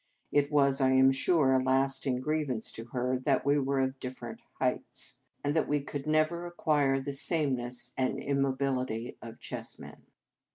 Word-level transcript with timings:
It 0.31 0.51
was, 0.51 0.81
I 0.81 0.93
am 0.93 1.11
sure, 1.11 1.53
a 1.53 1.61
lasting 1.63 2.23
griev 2.23 2.49
ance 2.49 2.71
to 2.71 2.85
her 2.85 3.19
that 3.19 3.45
we 3.45 3.59
were 3.59 3.77
of 3.77 3.99
different 3.99 4.39
heights, 4.53 5.13
and 5.43 5.55
that 5.55 5.67
we 5.67 5.79
could 5.79 6.07
never 6.07 6.49
226 6.57 7.27
The 7.29 7.35
Game 7.35 7.43
of 7.43 7.51
Love 7.51 7.57
acquire 7.67 7.67
the 7.67 7.67
sameness 7.67 7.93
and 7.95 8.19
immobility 8.19 9.17
of 9.21 9.39
chessmen. 9.39 10.01